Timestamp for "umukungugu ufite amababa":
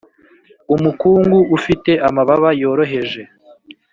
0.75-2.49